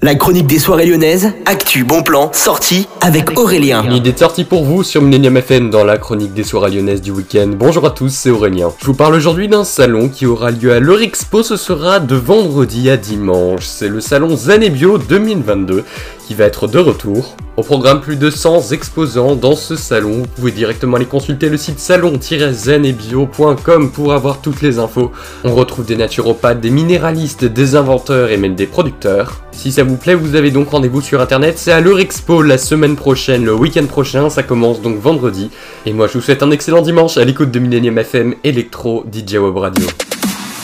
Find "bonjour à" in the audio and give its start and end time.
7.56-7.90